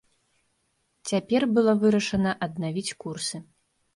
Цяпер 1.09 1.41
было 1.59 1.75
вырашана 1.83 2.31
аднавіць 2.47 2.95
курсы. 3.05 3.37